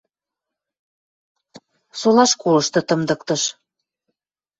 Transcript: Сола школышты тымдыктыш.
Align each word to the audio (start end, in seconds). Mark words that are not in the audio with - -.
Сола 1.99 2.23
школышты 2.31 2.79
тымдыктыш. 2.87 3.43